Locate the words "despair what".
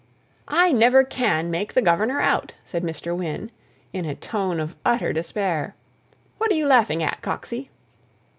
5.13-6.49